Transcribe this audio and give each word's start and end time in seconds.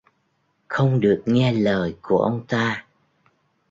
Không 0.67 0.99
được 0.99 1.23
nghe 1.25 1.53
lời 1.53 1.95
của 2.01 2.17
ông 2.17 2.45
ta 2.47 2.87